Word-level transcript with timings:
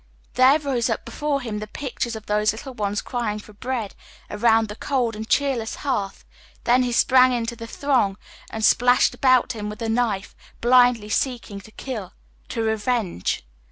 There 0.33 0.57
rose 0.57 0.89
up 0.89 1.05
before 1.05 1.41
him 1.41 1.59
the 1.59 1.67
pict 1.67 2.05
ure 2.07 2.17
of 2.17 2.25
those 2.25 2.53
little 2.53 2.73
ones 2.73 3.03
crying 3.03 3.37
for 3.37 3.53
bread 3.53 3.93
around 4.31 4.67
the 4.67 4.75
cold 4.75 5.15
and 5.15 5.29
cheerless 5.29 5.75
hearth— 5.85 6.25
then 6.63 6.81
he 6.81 6.91
sprang 6.91 7.33
into 7.33 7.55
the 7.55 7.67
throng 7.67 8.17
and 8.49 8.65
slashed 8.65 9.13
about 9.13 9.51
him 9.53 9.69
with 9.69 9.79
a 9.83 9.89
knife, 9.89 10.35
blindly 10.59 11.09
seeking 11.09 11.61
to 11.61 11.71
kill, 11.71 12.13
to 12.49 12.63
revenge. 12.63 13.45